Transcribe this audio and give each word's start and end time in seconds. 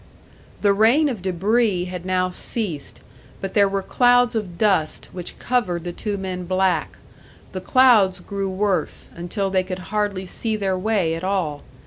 The 0.63 0.73
rain 0.73 1.09
of 1.09 1.21
debris 1.21 1.85
had 1.85 2.07
now 2.07 2.31
ceased, 2.31 3.01
but 3.39 3.53
there 3.53 3.69
were 3.69 3.83
clouds 3.83 4.33
of 4.33 4.57
dust 4.57 5.07
which 5.11 5.37
covered 5.37 5.83
the 5.83 5.93
two 5.93 6.17
men 6.17 6.45
black; 6.45 6.97
the 7.51 7.61
clouds 7.61 8.19
grew 8.19 8.49
worse, 8.49 9.09
until 9.13 9.51
they 9.51 9.61
could 9.63 9.93
hardly 9.93 10.25
see 10.25 10.55
their 10.55 10.75
way 10.75 11.13
at 11.13 11.23
all. 11.23 11.61